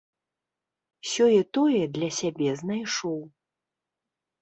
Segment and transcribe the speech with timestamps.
[1.09, 3.19] Сёе-тое для сябе знайшоў.